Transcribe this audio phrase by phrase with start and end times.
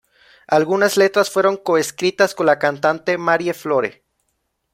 [0.47, 4.01] Algunas letras fueron co-escritas con la cantante Marie-Flore.